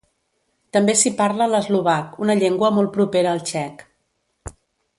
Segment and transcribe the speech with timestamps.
[0.77, 3.85] També s'hi parla l'eslovac, una llengua molt propera al txec.